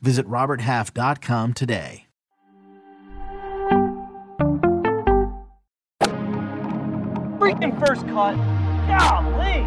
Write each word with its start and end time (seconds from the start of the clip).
Visit 0.00 0.26
RobertHalf.com 0.26 1.54
today. 1.54 2.06
Freaking 7.38 7.78
first 7.86 8.06
cut. 8.08 8.36
Golly. 8.86 9.66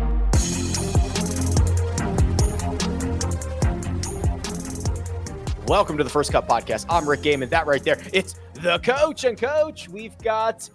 Welcome 5.67 5.97
to 5.97 6.03
the 6.03 6.09
First 6.09 6.31
Cut 6.31 6.47
Podcast. 6.47 6.87
I'm 6.89 7.07
Rick 7.07 7.21
Gehman. 7.21 7.49
That 7.49 7.67
right 7.67 7.83
there, 7.83 8.01
it's 8.11 8.35
the 8.55 8.79
coach. 8.79 9.23
And 9.23 9.39
coach, 9.39 9.87
we've 9.87 10.17
got 10.17 10.67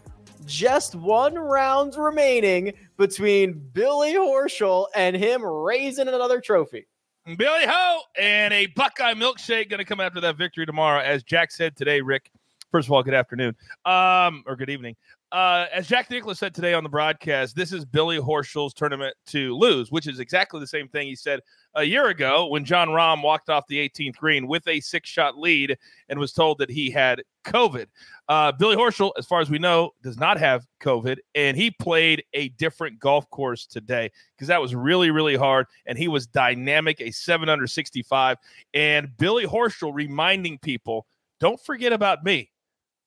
just 0.46 0.94
one 0.94 1.34
round 1.34 1.96
remaining 1.96 2.74
between 2.96 3.60
Billy 3.72 4.14
Horschel 4.14 4.86
and 4.94 5.16
him 5.16 5.44
raising 5.44 6.06
another 6.06 6.40
trophy. 6.40 6.86
Billy 7.26 7.64
Ho 7.66 8.00
and 8.18 8.52
a 8.52 8.66
Buckeye 8.66 9.14
milkshake 9.14 9.70
going 9.70 9.78
to 9.78 9.84
come 9.84 9.98
after 9.98 10.20
that 10.20 10.36
victory 10.36 10.66
tomorrow. 10.66 11.00
As 11.00 11.22
Jack 11.22 11.52
said 11.52 11.74
today, 11.74 12.02
Rick. 12.02 12.30
First 12.74 12.88
of 12.88 12.92
all, 12.92 13.04
good 13.04 13.14
afternoon 13.14 13.54
um, 13.84 14.42
or 14.48 14.56
good 14.56 14.68
evening. 14.68 14.96
Uh, 15.30 15.66
as 15.72 15.86
Jack 15.86 16.10
Nicklaus 16.10 16.40
said 16.40 16.52
today 16.52 16.74
on 16.74 16.82
the 16.82 16.88
broadcast, 16.88 17.54
this 17.54 17.72
is 17.72 17.84
Billy 17.84 18.18
Horschel's 18.18 18.74
tournament 18.74 19.14
to 19.26 19.56
lose, 19.56 19.92
which 19.92 20.08
is 20.08 20.18
exactly 20.18 20.58
the 20.58 20.66
same 20.66 20.88
thing 20.88 21.06
he 21.06 21.14
said 21.14 21.38
a 21.76 21.84
year 21.84 22.08
ago 22.08 22.46
when 22.46 22.64
Jon 22.64 22.88
Rahm 22.88 23.22
walked 23.22 23.48
off 23.48 23.68
the 23.68 23.76
18th 23.88 24.16
green 24.16 24.48
with 24.48 24.66
a 24.66 24.80
six 24.80 25.08
shot 25.08 25.38
lead 25.38 25.78
and 26.08 26.18
was 26.18 26.32
told 26.32 26.58
that 26.58 26.68
he 26.68 26.90
had 26.90 27.22
COVID. 27.44 27.86
Uh, 28.28 28.50
Billy 28.50 28.74
Horschel, 28.74 29.12
as 29.16 29.24
far 29.24 29.40
as 29.40 29.48
we 29.48 29.60
know, 29.60 29.92
does 30.02 30.18
not 30.18 30.36
have 30.40 30.66
COVID, 30.80 31.18
and 31.36 31.56
he 31.56 31.70
played 31.70 32.24
a 32.32 32.48
different 32.48 32.98
golf 32.98 33.30
course 33.30 33.66
today 33.66 34.10
because 34.34 34.48
that 34.48 34.60
was 34.60 34.74
really, 34.74 35.12
really 35.12 35.36
hard, 35.36 35.68
and 35.86 35.96
he 35.96 36.08
was 36.08 36.26
dynamic, 36.26 37.00
a 37.00 37.12
7 37.12 37.48
under 37.48 37.68
65. 37.68 38.36
And 38.72 39.16
Billy 39.16 39.46
Horschel 39.46 39.94
reminding 39.94 40.58
people, 40.58 41.06
don't 41.38 41.60
forget 41.60 41.92
about 41.92 42.24
me. 42.24 42.50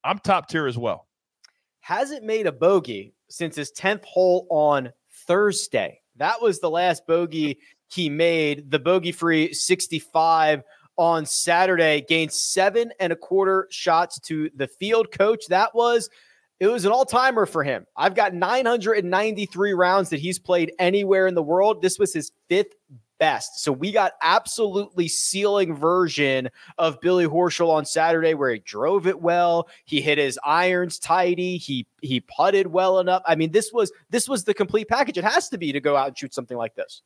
I'm 0.08 0.20
top 0.20 0.50
tier 0.50 0.68
as 0.68 0.78
well 0.78 1.08
hasn't 1.88 2.22
made 2.22 2.46
a 2.46 2.52
bogey 2.52 3.14
since 3.30 3.56
his 3.56 3.72
10th 3.72 4.04
hole 4.04 4.46
on 4.50 4.92
Thursday. 5.26 6.02
That 6.18 6.42
was 6.42 6.60
the 6.60 6.70
last 6.70 7.08
bogey 7.08 7.60
he 7.88 8.10
made, 8.10 8.70
the 8.70 8.78
bogey 8.78 9.14
free 9.14 9.54
65 9.54 10.64
on 10.98 11.26
Saturday, 11.26 12.02
gained 12.02 12.34
seven 12.34 12.92
and 13.00 13.14
a 13.14 13.16
quarter 13.16 13.70
shots 13.72 14.20
to 14.22 14.50
the 14.54 14.68
field 14.68 15.14
coach. 15.14 15.48
That 15.48 15.74
was 15.74 16.10
it 16.60 16.68
was 16.68 16.84
an 16.84 16.92
all-timer 16.92 17.46
for 17.46 17.64
him. 17.64 17.86
I've 17.96 18.16
got 18.16 18.34
993 18.34 19.72
rounds 19.72 20.10
that 20.10 20.20
he's 20.20 20.40
played 20.40 20.74
anywhere 20.78 21.28
in 21.28 21.36
the 21.36 21.44
world. 21.44 21.82
This 21.82 21.98
was 21.98 22.14
his 22.14 22.34
fifth 22.50 22.74
best. 23.20 23.64
So 23.64 23.72
we 23.72 23.92
got 23.92 24.14
absolutely 24.22 25.08
ceiling 25.08 25.76
version 25.76 26.50
of 26.78 27.00
Billy 27.02 27.26
Horschel 27.26 27.70
on 27.70 27.86
Saturday 27.86 28.34
where 28.34 28.52
he 28.52 28.60
drove 28.60 29.08
it 29.08 29.22
well, 29.22 29.68
he 29.86 30.02
hit 30.02 30.18
his 30.18 30.40
irons 30.44 31.00
tidy, 31.00 31.58
he 31.58 31.88
he 32.02 32.22
putted 32.22 32.68
well 32.68 33.00
enough. 33.00 33.22
I 33.26 33.36
mean, 33.36 33.52
this 33.52 33.72
was 33.74 33.92
this 34.10 34.28
was 34.28 34.44
the 34.44 34.54
complete 34.54 34.88
package. 34.88 35.18
It 35.18 35.24
has 35.24 35.50
to 35.50 35.58
be 35.58 35.72
to 35.72 35.80
go 35.80 35.96
out 35.96 36.10
and 36.10 36.18
shoot 36.18 36.34
something 36.34 36.58
like 36.58 36.76
this. 36.76 37.02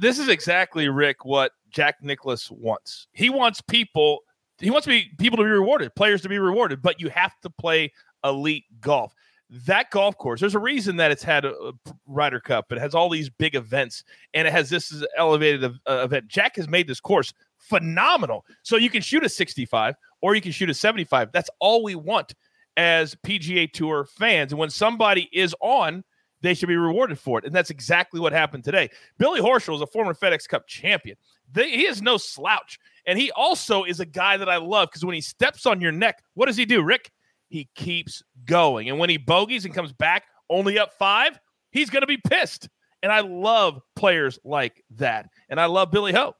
This 0.00 0.18
is 0.18 0.28
exactly 0.28 0.88
Rick 0.88 1.24
what 1.24 1.52
Jack 1.70 1.96
Nicklaus 2.02 2.50
wants. 2.50 3.08
He 3.12 3.30
wants 3.30 3.60
people 3.60 4.20
he 4.58 4.70
wants 4.70 4.84
to 4.84 4.90
be 4.90 5.10
people 5.18 5.36
to 5.38 5.44
be 5.44 5.50
rewarded, 5.50 5.94
players 5.94 6.22
to 6.22 6.28
be 6.28 6.38
rewarded, 6.38 6.80
but 6.82 7.00
you 7.00 7.08
have 7.10 7.32
to 7.42 7.50
play 7.50 7.92
elite 8.24 8.64
golf 8.80 9.14
that 9.66 9.90
golf 9.90 10.16
course, 10.18 10.40
there's 10.40 10.54
a 10.54 10.60
reason 10.60 10.96
that 10.96 11.10
it's 11.10 11.22
had 11.22 11.44
a, 11.44 11.52
a 11.54 11.72
Ryder 12.06 12.40
Cup. 12.40 12.72
It 12.72 12.78
has 12.78 12.94
all 12.94 13.08
these 13.08 13.30
big 13.30 13.54
events, 13.54 14.04
and 14.32 14.48
it 14.48 14.50
has 14.50 14.68
this 14.68 15.04
elevated 15.16 15.64
uh, 15.64 16.02
event. 16.04 16.28
Jack 16.28 16.56
has 16.56 16.68
made 16.68 16.88
this 16.88 17.00
course 17.00 17.32
phenomenal. 17.58 18.44
So 18.62 18.76
you 18.76 18.90
can 18.90 19.02
shoot 19.02 19.24
a 19.24 19.28
65 19.28 19.94
or 20.20 20.34
you 20.34 20.40
can 20.40 20.52
shoot 20.52 20.70
a 20.70 20.74
75. 20.74 21.32
That's 21.32 21.50
all 21.60 21.82
we 21.82 21.94
want 21.94 22.34
as 22.76 23.14
PGA 23.26 23.72
Tour 23.72 24.04
fans. 24.04 24.52
And 24.52 24.58
when 24.58 24.70
somebody 24.70 25.28
is 25.32 25.54
on, 25.60 26.04
they 26.42 26.52
should 26.52 26.68
be 26.68 26.76
rewarded 26.76 27.18
for 27.18 27.38
it. 27.38 27.44
And 27.44 27.54
that's 27.54 27.70
exactly 27.70 28.20
what 28.20 28.32
happened 28.32 28.64
today. 28.64 28.90
Billy 29.18 29.40
Horschel 29.40 29.76
is 29.76 29.80
a 29.80 29.86
former 29.86 30.12
FedEx 30.12 30.46
Cup 30.46 30.66
champion. 30.66 31.16
They, 31.52 31.70
he 31.70 31.86
is 31.86 32.02
no 32.02 32.16
slouch. 32.16 32.78
And 33.06 33.18
he 33.18 33.30
also 33.32 33.84
is 33.84 34.00
a 34.00 34.06
guy 34.06 34.36
that 34.36 34.48
I 34.48 34.56
love 34.56 34.90
because 34.90 35.04
when 35.04 35.14
he 35.14 35.20
steps 35.20 35.64
on 35.64 35.80
your 35.80 35.92
neck, 35.92 36.22
what 36.34 36.46
does 36.46 36.56
he 36.56 36.64
do, 36.64 36.82
Rick? 36.82 37.10
He 37.54 37.68
keeps 37.76 38.20
going. 38.46 38.88
And 38.88 38.98
when 38.98 39.08
he 39.08 39.16
bogeys 39.16 39.64
and 39.64 39.72
comes 39.72 39.92
back 39.92 40.24
only 40.50 40.76
up 40.76 40.92
five, 40.98 41.38
he's 41.70 41.88
going 41.88 42.00
to 42.00 42.06
be 42.06 42.16
pissed. 42.16 42.68
And 43.00 43.12
I 43.12 43.20
love 43.20 43.80
players 43.94 44.40
like 44.44 44.82
that. 44.96 45.28
And 45.48 45.60
I 45.60 45.66
love 45.66 45.92
Billy 45.92 46.12
Ho. 46.12 46.34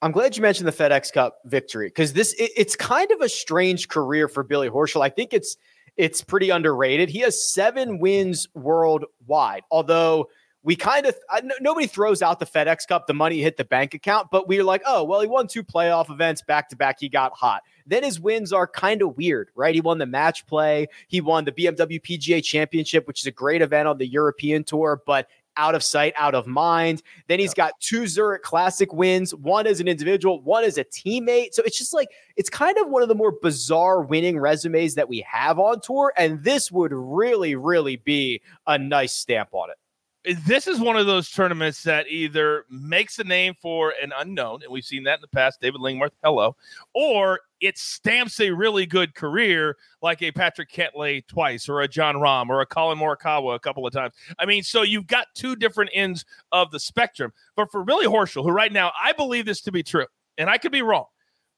I'm 0.00 0.10
glad 0.10 0.34
you 0.34 0.40
mentioned 0.40 0.66
the 0.66 0.72
FedEx 0.72 1.12
Cup 1.12 1.36
victory 1.44 1.88
because 1.88 2.14
this 2.14 2.32
it, 2.38 2.52
it's 2.56 2.74
kind 2.74 3.12
of 3.12 3.20
a 3.20 3.28
strange 3.28 3.88
career 3.88 4.28
for 4.28 4.42
Billy 4.42 4.70
Horschel. 4.70 5.02
I 5.02 5.10
think 5.10 5.34
it's 5.34 5.58
it's 5.98 6.22
pretty 6.22 6.48
underrated. 6.48 7.10
He 7.10 7.18
has 7.18 7.52
seven 7.52 7.98
wins 7.98 8.48
worldwide, 8.54 9.62
although 9.70 10.26
we 10.64 10.76
kind 10.76 11.06
of 11.06 11.16
uh, 11.28 11.40
nobody 11.60 11.86
throws 11.86 12.22
out 12.22 12.38
the 12.38 12.46
FedEx 12.46 12.86
Cup, 12.86 13.06
the 13.06 13.14
money 13.14 13.40
hit 13.40 13.56
the 13.56 13.64
bank 13.64 13.94
account, 13.94 14.28
but 14.30 14.46
we 14.46 14.58
are 14.60 14.64
like, 14.64 14.82
oh 14.86 15.02
well, 15.04 15.20
he 15.20 15.26
won 15.26 15.46
two 15.46 15.62
playoff 15.62 16.10
events 16.10 16.42
back 16.42 16.68
to 16.68 16.76
back. 16.76 17.00
He 17.00 17.08
got 17.08 17.32
hot. 17.32 17.62
Then 17.86 18.04
his 18.04 18.20
wins 18.20 18.52
are 18.52 18.66
kind 18.66 19.02
of 19.02 19.16
weird, 19.16 19.50
right? 19.56 19.74
He 19.74 19.80
won 19.80 19.98
the 19.98 20.06
match 20.06 20.46
play, 20.46 20.86
he 21.08 21.20
won 21.20 21.44
the 21.44 21.52
BMW 21.52 22.00
PGA 22.00 22.42
Championship, 22.42 23.06
which 23.06 23.20
is 23.20 23.26
a 23.26 23.32
great 23.32 23.62
event 23.62 23.88
on 23.88 23.98
the 23.98 24.06
European 24.06 24.62
Tour, 24.62 25.02
but 25.04 25.26
out 25.56 25.74
of 25.74 25.82
sight, 25.82 26.14
out 26.16 26.34
of 26.34 26.46
mind. 26.46 27.02
Then 27.28 27.38
he's 27.38 27.52
got 27.52 27.78
two 27.80 28.06
Zurich 28.06 28.42
Classic 28.42 28.90
wins, 28.92 29.34
one 29.34 29.66
as 29.66 29.80
an 29.80 29.88
individual, 29.88 30.40
one 30.40 30.64
as 30.64 30.78
a 30.78 30.84
teammate. 30.84 31.52
So 31.52 31.62
it's 31.64 31.76
just 31.76 31.92
like, 31.92 32.08
it's 32.36 32.48
kind 32.48 32.78
of 32.78 32.88
one 32.88 33.02
of 33.02 33.08
the 33.08 33.14
more 33.14 33.32
bizarre 33.32 34.00
winning 34.00 34.38
resumes 34.38 34.94
that 34.94 35.10
we 35.10 35.20
have 35.30 35.58
on 35.58 35.80
tour. 35.80 36.12
And 36.16 36.42
this 36.42 36.72
would 36.72 36.92
really, 36.94 37.54
really 37.54 37.96
be 37.96 38.40
a 38.66 38.78
nice 38.78 39.12
stamp 39.12 39.50
on 39.52 39.70
it 39.70 39.76
this 40.24 40.68
is 40.68 40.78
one 40.78 40.96
of 40.96 41.06
those 41.06 41.30
tournaments 41.30 41.82
that 41.82 42.06
either 42.08 42.64
makes 42.70 43.18
a 43.18 43.24
name 43.24 43.54
for 43.60 43.92
an 44.02 44.12
unknown, 44.16 44.62
and 44.62 44.70
we've 44.70 44.84
seen 44.84 45.02
that 45.04 45.16
in 45.16 45.20
the 45.20 45.28
past, 45.28 45.60
David 45.60 45.80
Lingmerth, 45.80 46.12
hello, 46.22 46.54
or 46.94 47.40
it 47.60 47.76
stamps 47.76 48.38
a 48.40 48.50
really 48.50 48.86
good 48.86 49.14
career 49.14 49.76
like 50.00 50.22
a 50.22 50.30
Patrick 50.30 50.70
Cantlay 50.70 51.26
twice, 51.26 51.68
or 51.68 51.80
a 51.80 51.88
Jon 51.88 52.14
Rahm, 52.14 52.48
or 52.48 52.60
a 52.60 52.66
Collin 52.66 52.98
Morikawa 52.98 53.56
a 53.56 53.58
couple 53.58 53.86
of 53.86 53.92
times. 53.92 54.14
I 54.38 54.46
mean, 54.46 54.62
so 54.62 54.82
you've 54.82 55.08
got 55.08 55.26
two 55.34 55.56
different 55.56 55.90
ends 55.92 56.24
of 56.52 56.70
the 56.70 56.78
spectrum. 56.78 57.32
But 57.56 57.70
for 57.72 57.84
Billy 57.84 58.06
Horschel, 58.06 58.44
who 58.44 58.50
right 58.50 58.72
now 58.72 58.92
I 59.00 59.12
believe 59.12 59.44
this 59.44 59.60
to 59.62 59.72
be 59.72 59.82
true, 59.82 60.06
and 60.38 60.48
I 60.48 60.56
could 60.56 60.72
be 60.72 60.82
wrong, 60.82 61.06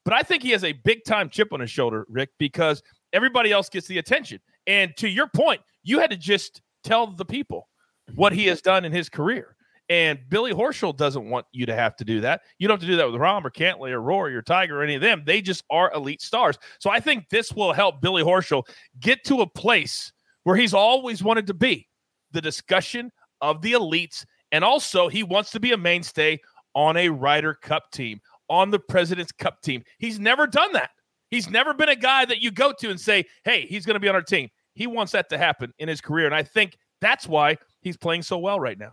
but 0.03 0.13
I 0.13 0.23
think 0.23 0.41
he 0.41 0.51
has 0.51 0.63
a 0.63 0.73
big 0.73 1.03
time 1.05 1.29
chip 1.29 1.53
on 1.53 1.59
his 1.59 1.69
shoulder, 1.69 2.05
Rick, 2.09 2.31
because 2.39 2.81
everybody 3.13 3.51
else 3.51 3.69
gets 3.69 3.87
the 3.87 3.99
attention. 3.99 4.39
And 4.65 4.95
to 4.97 5.07
your 5.07 5.27
point, 5.27 5.61
you 5.83 5.99
had 5.99 6.09
to 6.09 6.17
just 6.17 6.61
tell 6.83 7.07
the 7.07 7.25
people 7.25 7.67
what 8.13 8.33
he 8.33 8.45
has 8.47 8.61
done 8.61 8.85
in 8.85 8.91
his 8.91 9.09
career. 9.09 9.55
And 9.87 10.19
Billy 10.29 10.51
Horschel 10.51 10.95
doesn't 10.95 11.29
want 11.29 11.45
you 11.51 11.65
to 11.67 11.75
have 11.75 11.95
to 11.97 12.03
do 12.03 12.21
that. 12.21 12.41
You 12.57 12.67
don't 12.67 12.75
have 12.75 12.81
to 12.81 12.87
do 12.87 12.97
that 12.97 13.11
with 13.11 13.21
Rahm 13.21 13.45
or 13.45 13.51
Cantlay 13.51 13.91
or 13.91 14.01
Rory 14.01 14.35
or 14.35 14.41
Tiger 14.41 14.79
or 14.79 14.83
any 14.83 14.95
of 14.95 15.01
them. 15.01 15.21
They 15.25 15.41
just 15.41 15.63
are 15.69 15.91
elite 15.93 16.21
stars. 16.21 16.57
So 16.79 16.89
I 16.89 16.99
think 16.99 17.29
this 17.29 17.51
will 17.51 17.71
help 17.71 18.01
Billy 18.01 18.23
Horschel 18.23 18.63
get 18.99 19.23
to 19.25 19.41
a 19.41 19.47
place 19.47 20.11
where 20.43 20.55
he's 20.55 20.73
always 20.73 21.23
wanted 21.23 21.45
to 21.47 21.53
be 21.53 21.87
the 22.31 22.41
discussion 22.41 23.11
of 23.41 23.61
the 23.61 23.73
elites. 23.73 24.25
And 24.51 24.63
also, 24.63 25.07
he 25.07 25.23
wants 25.23 25.51
to 25.51 25.59
be 25.59 25.73
a 25.73 25.77
mainstay 25.77 26.39
on 26.73 26.97
a 26.97 27.09
Ryder 27.09 27.53
Cup 27.53 27.91
team, 27.91 28.19
on 28.49 28.71
the 28.71 28.79
President's 28.79 29.31
Cup 29.31 29.61
team. 29.61 29.83
He's 29.99 30.19
never 30.19 30.47
done 30.47 30.73
that. 30.73 30.89
He's 31.29 31.49
never 31.49 31.73
been 31.73 31.89
a 31.89 31.95
guy 31.95 32.25
that 32.25 32.41
you 32.41 32.51
go 32.51 32.73
to 32.79 32.89
and 32.89 32.99
say, 32.99 33.25
hey, 33.43 33.65
he's 33.67 33.85
going 33.85 33.95
to 33.95 33.99
be 33.99 34.09
on 34.09 34.15
our 34.15 34.21
team. 34.21 34.49
He 34.73 34.87
wants 34.87 35.11
that 35.13 35.29
to 35.29 35.37
happen 35.37 35.73
in 35.79 35.87
his 35.87 36.01
career. 36.01 36.25
And 36.25 36.35
I 36.35 36.43
think 36.43 36.77
that's 37.01 37.27
why 37.27 37.57
he's 37.85 37.95
playing 37.95 38.23
so 38.23 38.37
well 38.37 38.59
right 38.59 38.77
now. 38.77 38.91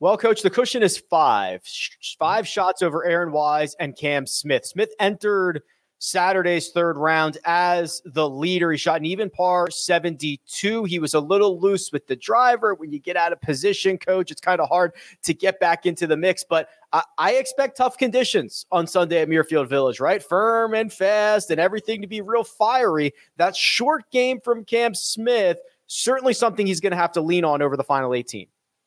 Well, 0.00 0.16
coach, 0.16 0.42
the 0.42 0.50
cushion 0.50 0.82
is 0.82 0.98
five. 0.98 1.62
Five 2.18 2.48
shots 2.48 2.82
over 2.82 3.04
Aaron 3.04 3.32
Wise 3.32 3.74
and 3.78 3.96
Cam 3.96 4.26
Smith. 4.26 4.64
Smith 4.64 4.90
entered 4.98 5.62
Saturday's 5.98 6.70
third 6.70 6.98
round 6.98 7.38
as 7.44 8.02
the 8.04 8.28
leader. 8.28 8.70
He 8.70 8.76
shot 8.76 9.00
an 9.00 9.06
even 9.06 9.30
par 9.30 9.70
72. 9.70 10.84
He 10.84 10.98
was 10.98 11.14
a 11.14 11.20
little 11.20 11.58
loose 11.58 11.90
with 11.92 12.06
the 12.06 12.16
driver. 12.16 12.74
When 12.74 12.92
you 12.92 12.98
get 12.98 13.16
out 13.16 13.32
of 13.32 13.40
position, 13.40 13.96
coach, 13.96 14.30
it's 14.30 14.40
kind 14.40 14.60
of 14.60 14.68
hard 14.68 14.92
to 15.22 15.32
get 15.32 15.60
back 15.60 15.86
into 15.86 16.06
the 16.06 16.16
mix. 16.16 16.44
But 16.44 16.68
I, 16.92 17.02
I 17.16 17.32
expect 17.34 17.78
tough 17.78 17.96
conditions 17.96 18.66
on 18.70 18.86
Sunday 18.86 19.22
at 19.22 19.28
Muirfield 19.28 19.68
Village, 19.68 20.00
right? 20.00 20.22
Firm 20.22 20.74
and 20.74 20.92
fast 20.92 21.50
and 21.50 21.58
everything 21.58 22.02
to 22.02 22.06
be 22.06 22.20
real 22.20 22.44
fiery. 22.44 23.14
That 23.38 23.56
short 23.56 24.10
game 24.10 24.40
from 24.40 24.64
Cam 24.64 24.94
Smith, 24.94 25.58
certainly 25.86 26.32
something 26.32 26.66
he's 26.66 26.80
going 26.80 26.92
to 26.92 26.96
have 26.96 27.12
to 27.12 27.20
lean 27.20 27.44
on 27.44 27.62
over 27.62 27.76
the 27.76 27.84
final 27.84 28.14
18. 28.14 28.46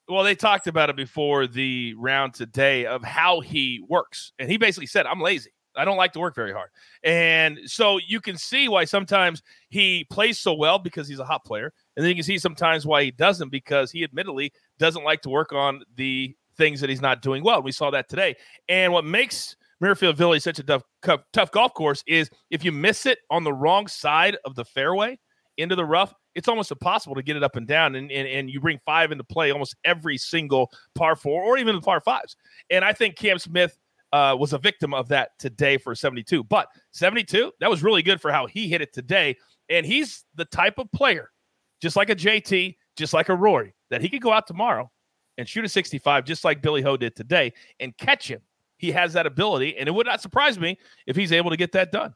Well, 0.10 0.24
they 0.24 0.36
talked 0.36 0.68
about 0.68 0.90
it 0.90 0.96
before 0.96 1.48
the 1.48 1.94
round 1.96 2.34
today 2.34 2.86
of 2.86 3.04
how 3.04 3.42
he 3.42 3.84
works. 3.88 4.32
And 4.40 4.50
he 4.50 4.58
basically 4.58 4.88
said, 4.88 5.06
I'm 5.06 5.20
lazy. 5.20 5.52
I 5.76 5.86
don't 5.86 5.98
like 5.98 6.14
to 6.14 6.20
work 6.20 6.34
very 6.34 6.52
hard. 6.52 6.70
And 7.04 7.60
so 7.66 8.00
you 8.00 8.20
can 8.20 8.38
see 8.38 8.68
why 8.68 8.86
sometimes 8.86 9.44
he 9.70 10.06
plays 10.10 10.40
so 10.40 10.54
well 10.54 10.80
because 10.80 11.08
he's 11.08 11.20
a 11.20 11.26
hot 11.26 11.46
player. 11.46 11.72
And 11.96 12.04
then 12.04 12.10
you 12.10 12.16
can 12.16 12.24
see 12.24 12.40
sometimes 12.40 12.86
why 12.86 13.04
he 13.04 13.12
doesn't 13.12 13.50
because 13.50 13.92
he 13.92 14.04
admittedly 14.04 14.52
doesn't 14.80 15.04
like 15.04 15.22
to 15.22 15.30
work 15.30 15.54
on 15.54 15.84
the 15.96 16.36
things 16.58 16.82
that 16.82 16.90
he's 16.90 17.02
not 17.02 17.22
doing 17.22 17.44
well. 17.44 17.62
We 17.62 17.72
saw 17.72 17.92
that 17.92 18.10
today. 18.10 18.36
And 18.68 18.92
what 18.92 19.06
makes 19.06 19.56
Muirfield 19.82 20.16
Village 20.16 20.42
such 20.42 20.58
a 20.60 20.64
tough, 20.64 20.84
tough 21.32 21.52
golf 21.52 21.74
course 21.74 22.04
is 22.08 22.30
if 22.50 22.66
you 22.66 22.72
miss 22.72 23.06
it 23.06 23.20
on 23.30 23.44
the 23.44 23.54
wrong 23.54 23.88
side 23.88 24.38
of 24.46 24.56
the 24.56 24.66
fairway 24.66 25.20
into 25.57 25.75
the 25.75 25.86
rough, 25.86 26.13
it's 26.36 26.48
almost 26.48 26.71
impossible 26.71 27.15
to 27.15 27.24
get 27.24 27.36
it 27.36 27.44
up 27.44 27.56
and 27.56 27.68
down. 27.68 27.95
And, 27.95 28.12
and, 28.12 28.27
and 28.27 28.50
you 28.50 28.59
bring 28.59 28.80
five 28.86 29.12
into 29.12 29.24
play 29.24 29.51
almost 29.51 29.75
every 29.83 30.18
single 30.18 30.71
par 30.95 31.15
four 31.15 31.44
or 31.44 31.57
even 31.57 31.75
the 31.75 31.81
par 31.81 32.00
fives. 32.01 32.36
And 32.69 32.86
I 32.86 32.94
think 32.94 33.15
Cam 33.15 33.39
Smith 33.39 33.77
uh, 34.13 34.36
was 34.39 34.54
a 34.54 34.57
victim 34.57 34.94
of 34.94 35.07
that 35.09 35.31
today 35.39 35.77
for 35.77 35.95
72. 35.95 36.44
But 36.44 36.68
72, 36.92 37.51
that 37.59 37.69
was 37.69 37.83
really 37.83 38.04
good 38.04 38.21
for 38.21 38.31
how 38.31 38.45
he 38.45 38.68
hit 38.68 38.81
it 38.81 38.94
today. 38.94 39.36
And 39.69 39.86
he's 39.86 40.24
the 40.36 40.45
type 40.45 40.77
of 40.77 40.92
player, 40.92 41.31
just 41.81 41.95
like 41.95 42.09
a 42.09 42.15
JT, 42.15 42.77
just 42.95 43.13
like 43.13 43.30
a 43.30 43.36
Rory, 43.36 43.74
that 43.89 44.01
he 44.01 44.09
could 44.09 44.21
go 44.21 44.31
out 44.31 44.48
tomorrow 44.48 44.89
and 45.38 45.48
shoot 45.48 45.65
a 45.65 45.69
65, 45.69 46.25
just 46.25 46.44
like 46.44 46.62
Billy 46.62 46.81
Ho 46.81 46.98
did 46.98 47.15
today, 47.15 47.54
and 47.80 47.95
catch 47.98 48.30
him. 48.30 48.42
He 48.77 48.92
has 48.92 49.13
that 49.13 49.25
ability, 49.25 49.75
and 49.77 49.88
it 49.88 49.92
would 49.92 50.06
not 50.06 50.21
surprise 50.21 50.59
me 50.59 50.77
if 51.07 51.15
he's 51.15 51.31
able 51.31 51.50
to 51.50 51.57
get 51.57 51.71
that 51.74 51.92
done. 51.92 52.13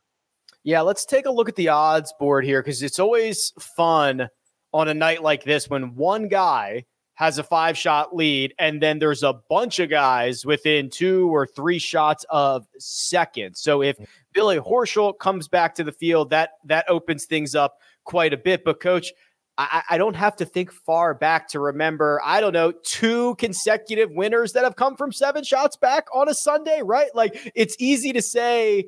Yeah, 0.64 0.82
let's 0.82 1.06
take 1.06 1.26
a 1.26 1.32
look 1.32 1.50
at 1.50 1.56
the 1.56 1.70
odds 1.70 2.14
board 2.20 2.46
here 2.46 2.62
because 2.62 2.84
it's 2.84 3.00
always 3.00 3.52
fun 3.60 4.30
on 4.74 4.88
a 4.88 4.94
night 4.94 5.24
like 5.24 5.44
this 5.44 5.70
when 5.70 5.96
one 5.96 6.28
guy 6.28 6.86
has 7.16 7.38
a 7.38 7.44
five 7.44 7.78
shot 7.78 8.16
lead, 8.16 8.54
and 8.58 8.82
then 8.82 9.00
there's 9.00 9.22
a 9.22 9.34
bunch 9.50 9.80
of 9.80 9.90
guys 9.90 10.46
within 10.46 10.90
two 10.90 11.34
or 11.34 11.46
three 11.46 11.78
shots 11.78 12.26
of 12.30 12.66
second. 12.80 13.56
So 13.56 13.82
if 13.84 13.98
mm. 13.98 14.06
Billy 14.34 14.58
Horschel 14.58 15.18
comes 15.20 15.48
back 15.48 15.76
to 15.76 15.84
the 15.84 15.92
field, 15.92 16.30
that 16.32 16.52
that 16.66 16.90
opens 16.90 17.26
things 17.26 17.54
up 17.54 17.78
quite 18.06 18.34
a 18.34 18.38
bit. 18.38 18.64
But 18.64 18.80
coach, 18.80 19.12
I, 19.58 19.84
I 19.92 19.98
don't 19.98 20.16
have 20.16 20.36
to 20.38 20.46
think 20.46 20.72
far 20.72 21.14
back 21.14 21.48
to 21.50 21.60
remember, 21.60 22.20
I 22.24 22.42
don't 22.42 22.54
know, 22.54 22.72
two 22.84 23.36
consecutive 23.36 24.10
winners 24.12 24.54
that 24.54 24.64
have 24.64 24.76
come 24.76 24.96
from 24.96 25.12
seven 25.12 25.44
shots 25.44 25.78
back 25.78 26.06
on 26.14 26.30
a 26.30 26.34
Sunday, 26.34 26.82
right? 26.84 27.14
Like 27.14 27.52
it's 27.54 27.76
easy 27.78 28.14
to 28.14 28.22
say 28.22 28.86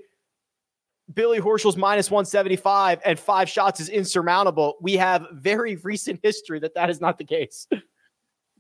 Billy 1.13 1.39
Horschel's 1.39 1.77
minus 1.77 2.09
175 2.09 3.01
and 3.03 3.19
five 3.19 3.49
shots 3.49 3.79
is 3.79 3.89
insurmountable. 3.89 4.75
We 4.81 4.93
have 4.93 5.27
very 5.33 5.75
recent 5.77 6.19
history 6.23 6.59
that 6.59 6.75
that 6.75 6.89
is 6.89 7.01
not 7.01 7.17
the 7.17 7.25
case. 7.25 7.67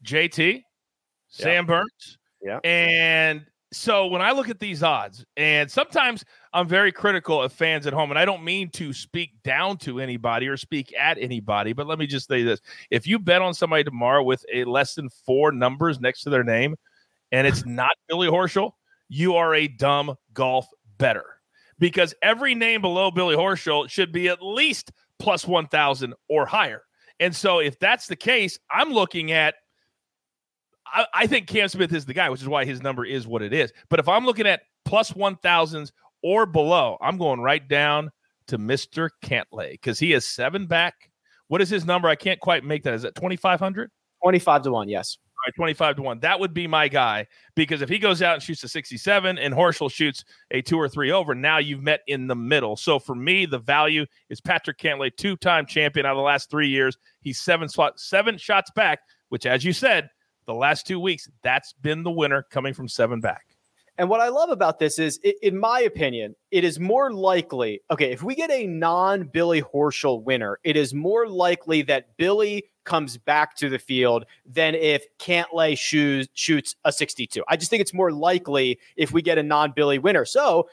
JT, 0.03 0.63
Sam 1.29 1.65
Burns. 1.65 2.17
Yeah. 2.41 2.59
And 2.63 3.45
so 3.71 4.07
when 4.07 4.21
I 4.21 4.31
look 4.31 4.49
at 4.49 4.59
these 4.59 4.83
odds, 4.83 5.25
and 5.37 5.71
sometimes 5.71 6.23
I'm 6.51 6.67
very 6.67 6.91
critical 6.91 7.41
of 7.41 7.53
fans 7.53 7.87
at 7.87 7.93
home, 7.93 8.11
and 8.11 8.19
I 8.19 8.25
don't 8.25 8.43
mean 8.43 8.69
to 8.71 8.93
speak 8.93 9.41
down 9.43 9.77
to 9.77 9.99
anybody 9.99 10.47
or 10.47 10.57
speak 10.57 10.93
at 10.97 11.17
anybody, 11.17 11.73
but 11.73 11.87
let 11.87 11.97
me 11.97 12.05
just 12.05 12.27
say 12.27 12.43
this. 12.43 12.59
If 12.91 13.07
you 13.07 13.17
bet 13.17 13.41
on 13.41 13.53
somebody 13.53 13.83
tomorrow 13.83 14.21
with 14.21 14.45
a 14.53 14.65
less 14.65 14.95
than 14.95 15.09
four 15.09 15.51
numbers 15.51 15.99
next 15.99 16.23
to 16.23 16.29
their 16.29 16.43
name 16.43 16.75
and 17.31 17.47
it's 17.47 17.65
not 17.65 17.91
Billy 18.07 18.27
Horschel, 18.27 18.73
you 19.09 19.35
are 19.35 19.55
a 19.55 19.67
dumb 19.67 20.15
golf 20.33 20.67
bettor 20.97 21.25
because 21.79 22.13
every 22.21 22.55
name 22.55 22.81
below 22.81 23.11
Billy 23.11 23.35
Horschel 23.35 23.89
should 23.89 24.11
be 24.11 24.29
at 24.29 24.41
least 24.41 24.91
plus 25.19 25.47
1,000 25.47 26.13
or 26.29 26.45
higher. 26.45 26.81
And 27.19 27.35
so 27.35 27.59
if 27.59 27.79
that's 27.79 28.07
the 28.07 28.15
case, 28.15 28.59
I'm 28.71 28.91
looking 28.91 29.31
at 29.31 29.55
I, 30.93 31.05
I 31.13 31.27
think 31.27 31.47
Cam 31.47 31.67
Smith 31.67 31.93
is 31.93 32.05
the 32.05 32.13
guy, 32.13 32.29
which 32.29 32.41
is 32.41 32.47
why 32.47 32.65
his 32.65 32.81
number 32.81 33.05
is 33.05 33.25
what 33.25 33.41
it 33.41 33.53
is. 33.53 33.71
But 33.89 33.99
if 33.99 34.07
I'm 34.07 34.25
looking 34.25 34.47
at 34.47 34.61
plus 34.85 35.11
plus 35.11 35.15
one 35.17 35.37
thousands 35.37 35.91
or 36.21 36.45
below, 36.45 36.97
I'm 37.01 37.17
going 37.17 37.39
right 37.39 37.65
down 37.67 38.11
to 38.47 38.57
Mr. 38.57 39.09
Cantlay 39.23 39.71
because 39.71 39.99
he 39.99 40.13
is 40.13 40.25
seven 40.25 40.67
back. 40.67 40.93
What 41.47 41.61
is 41.61 41.69
his 41.69 41.85
number? 41.85 42.07
I 42.07 42.15
can't 42.15 42.39
quite 42.39 42.63
make 42.63 42.83
that. 42.83 42.93
Is 42.93 43.01
that 43.03 43.15
2,500? 43.15 43.89
25 44.23 44.61
to 44.63 44.71
1, 44.71 44.89
yes. 44.89 45.17
Right, 45.45 45.55
25 45.55 45.97
to 45.97 46.01
1. 46.03 46.19
That 46.21 46.39
would 46.39 46.53
be 46.53 46.67
my 46.67 46.87
guy 46.87 47.27
because 47.53 47.81
if 47.81 47.89
he 47.89 47.99
goes 47.99 48.21
out 48.21 48.35
and 48.35 48.43
shoots 48.43 48.63
a 48.63 48.69
67 48.69 49.37
and 49.37 49.53
Horschel 49.53 49.91
shoots 49.91 50.23
a 50.51 50.61
two 50.61 50.77
or 50.77 50.87
three 50.87 51.11
over, 51.11 51.35
now 51.35 51.57
you've 51.57 51.83
met 51.83 51.99
in 52.07 52.27
the 52.27 52.35
middle. 52.35 52.77
So 52.77 52.97
for 52.97 53.13
me, 53.13 53.45
the 53.45 53.59
value 53.59 54.05
is 54.29 54.39
Patrick 54.39 54.77
Cantlay, 54.77 55.13
two 55.13 55.35
time 55.35 55.65
champion 55.65 56.05
out 56.05 56.13
of 56.13 56.17
the 56.17 56.23
last 56.23 56.49
three 56.49 56.69
years. 56.69 56.97
He's 57.19 57.41
seven, 57.41 57.67
spot, 57.67 57.99
seven 57.99 58.37
shots 58.37 58.71
back, 58.71 58.99
which, 59.29 59.45
as 59.45 59.65
you 59.65 59.73
said, 59.73 60.09
the 60.45 60.53
last 60.53 60.87
two 60.87 60.99
weeks, 60.99 61.27
that's 61.41 61.73
been 61.73 62.03
the 62.03 62.11
winner 62.11 62.43
coming 62.49 62.73
from 62.73 62.87
seven 62.87 63.19
back. 63.19 63.57
And 63.97 64.09
what 64.09 64.21
I 64.21 64.29
love 64.29 64.49
about 64.49 64.79
this 64.79 64.97
is, 64.97 65.19
in 65.41 65.57
my 65.57 65.81
opinion, 65.81 66.35
it 66.51 66.63
is 66.63 66.79
more 66.79 67.11
likely. 67.11 67.81
Okay, 67.91 68.11
if 68.11 68.23
we 68.23 68.33
get 68.33 68.49
a 68.49 68.65
non 68.65 69.23
Billy 69.23 69.61
Horschel 69.61 70.23
winner, 70.23 70.59
it 70.63 70.75
is 70.75 70.93
more 70.93 71.27
likely 71.27 71.83
that 71.83 72.17
Billy 72.17 72.63
comes 72.83 73.17
back 73.17 73.55
to 73.57 73.69
the 73.69 73.79
field 73.79 74.25
than 74.45 74.75
if 74.75 75.05
Cantlay 75.17 75.77
shoots, 75.77 76.29
shoots 76.33 76.75
a 76.85 76.91
62. 76.91 77.43
I 77.47 77.57
just 77.57 77.69
think 77.69 77.81
it's 77.81 77.93
more 77.93 78.11
likely 78.11 78.79
if 78.95 79.11
we 79.11 79.21
get 79.21 79.37
a 79.37 79.43
non 79.43 79.73
Billy 79.75 79.99
winner. 79.99 80.25
So 80.25 80.69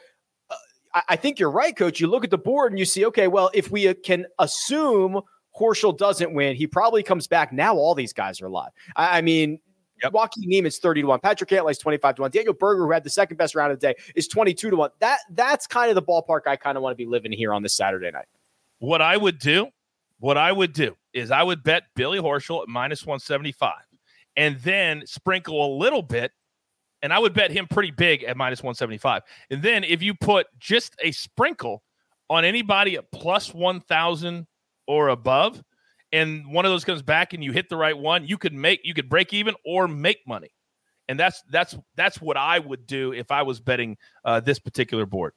uh, 0.49 0.55
I, 0.93 1.01
I 1.09 1.15
think 1.15 1.39
you're 1.39 1.51
right, 1.51 1.75
coach. 1.75 1.99
You 1.99 2.07
look 2.07 2.23
at 2.23 2.31
the 2.31 2.37
board 2.37 2.71
and 2.71 2.79
you 2.79 2.85
see, 2.85 3.05
okay, 3.07 3.27
well, 3.27 3.49
if 3.53 3.71
we 3.71 3.87
uh, 3.87 3.93
can 4.03 4.25
assume 4.39 5.21
Horschel 5.59 5.97
doesn't 5.97 6.33
win, 6.33 6.55
he 6.55 6.67
probably 6.67 7.03
comes 7.03 7.27
back. 7.27 7.51
Now 7.51 7.75
all 7.75 7.95
these 7.95 8.13
guys 8.13 8.41
are 8.41 8.47
alive. 8.47 8.71
I, 8.95 9.19
I 9.19 9.21
mean, 9.21 9.59
Yep. 10.03 10.13
Joaquin 10.13 10.49
Niemann's 10.49 10.79
30 10.79 11.01
to 11.01 11.07
1. 11.07 11.19
Patrick 11.19 11.49
Cantlay's 11.49 11.77
25 11.77 12.15
to 12.15 12.21
1. 12.23 12.31
Daniel 12.31 12.53
Berger, 12.53 12.85
who 12.85 12.91
had 12.91 13.03
the 13.03 13.09
second 13.09 13.37
best 13.37 13.55
round 13.55 13.71
of 13.71 13.79
the 13.79 13.87
day, 13.87 13.95
is 14.15 14.27
22 14.27 14.71
to 14.71 14.75
1. 14.75 14.89
That 14.99 15.19
that's 15.31 15.67
kind 15.67 15.89
of 15.89 15.95
the 15.95 16.01
ballpark 16.01 16.47
I 16.47 16.55
kind 16.55 16.77
of 16.77 16.83
want 16.83 16.93
to 16.93 16.97
be 16.97 17.05
living 17.05 17.31
here 17.31 17.53
on 17.53 17.61
this 17.61 17.75
Saturday 17.75 18.09
night. 18.09 18.25
What 18.79 19.01
I 19.01 19.15
would 19.15 19.37
do, 19.37 19.67
what 20.21 20.37
I 20.37 20.51
would 20.51 20.71
do 20.71 20.95
is 21.13 21.31
I 21.31 21.41
would 21.41 21.63
bet 21.63 21.83
Billy 21.95 22.19
Horschel 22.19 22.61
at 22.61 22.69
minus 22.69 23.05
175 23.05 23.73
and 24.37 24.57
then 24.59 25.03
sprinkle 25.05 25.65
a 25.65 25.71
little 25.75 26.03
bit. 26.03 26.31
And 27.01 27.11
I 27.11 27.17
would 27.17 27.33
bet 27.33 27.49
him 27.49 27.67
pretty 27.67 27.89
big 27.89 28.23
at 28.23 28.37
minus 28.37 28.59
175. 28.59 29.23
And 29.49 29.63
then 29.63 29.83
if 29.83 30.03
you 30.03 30.13
put 30.13 30.45
just 30.59 30.95
a 31.03 31.11
sprinkle 31.11 31.81
on 32.29 32.45
anybody 32.45 32.97
at 32.97 33.11
plus 33.11 33.51
1,000 33.51 34.45
or 34.87 35.09
above, 35.09 35.63
and 36.11 36.45
one 36.53 36.65
of 36.65 36.71
those 36.71 36.85
comes 36.85 37.01
back 37.01 37.33
and 37.33 37.43
you 37.43 37.51
hit 37.51 37.69
the 37.69 37.75
right 37.75 37.97
one, 37.97 38.27
you 38.27 38.37
could 38.37 38.53
make 38.53 38.81
you 38.83 38.93
could 38.93 39.09
break 39.09 39.33
even 39.33 39.55
or 39.65 39.87
make 39.87 40.19
money. 40.27 40.51
And 41.07 41.19
that's 41.19 41.41
that's 41.49 41.75
that's 41.95 42.21
what 42.21 42.37
I 42.37 42.59
would 42.59 42.85
do 42.85 43.11
if 43.11 43.31
I 43.31 43.41
was 43.41 43.59
betting 43.59 43.97
uh, 44.23 44.39
this 44.39 44.59
particular 44.59 45.07
board. 45.07 45.33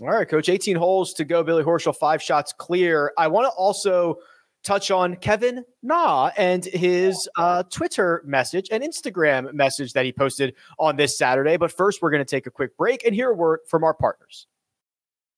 All 0.00 0.08
right, 0.08 0.28
coach, 0.28 0.48
18 0.48 0.76
holes 0.76 1.12
to 1.14 1.24
go. 1.24 1.42
Billy 1.42 1.62
Horschel, 1.62 1.94
five 1.94 2.22
shots 2.22 2.52
clear. 2.52 3.12
I 3.18 3.28
want 3.28 3.46
to 3.46 3.50
also 3.50 4.18
touch 4.64 4.90
on 4.90 5.16
Kevin 5.16 5.64
Na 5.82 6.30
and 6.36 6.64
his 6.64 7.28
uh, 7.36 7.62
Twitter 7.64 8.22
message 8.24 8.68
and 8.70 8.82
Instagram 8.82 9.52
message 9.52 9.92
that 9.92 10.04
he 10.04 10.12
posted 10.12 10.54
on 10.78 10.96
this 10.96 11.18
Saturday. 11.18 11.56
But 11.56 11.72
first, 11.72 12.00
we're 12.00 12.10
going 12.10 12.24
to 12.24 12.30
take 12.30 12.46
a 12.46 12.50
quick 12.50 12.76
break 12.76 13.04
and 13.04 13.14
hear 13.14 13.30
a 13.30 13.34
word 13.34 13.60
from 13.68 13.84
our 13.84 13.94
partners. 13.94 14.46